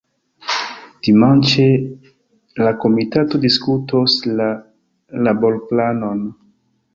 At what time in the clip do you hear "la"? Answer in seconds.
2.67-2.71, 4.41-4.49